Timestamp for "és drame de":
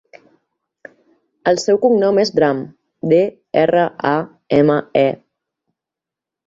2.23-3.21